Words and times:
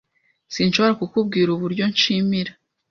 Sinshobora 0.53 0.97
kukubwira 1.01 1.49
uburyo 1.51 1.83
nshimira. 1.93 2.51